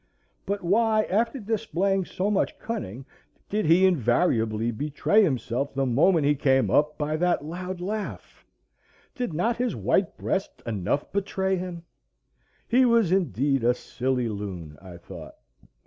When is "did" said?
3.49-3.67, 9.13-9.31